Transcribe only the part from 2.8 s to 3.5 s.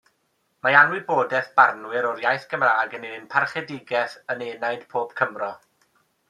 yn ennyn